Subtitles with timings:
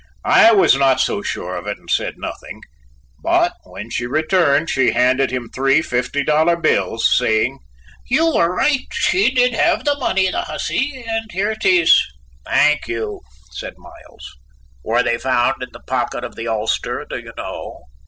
[0.25, 2.63] I was not so sure of it and said nothing,
[3.21, 7.59] but when she returned she handed him three fifty dollar bills, saying:
[8.09, 11.95] "You were right, she did have the money, the hussy; and here it is."
[12.47, 13.19] "Thank you,"
[13.51, 14.27] said Miles;
[14.83, 17.81] "were they found in the pocket of the ulster, do you know?"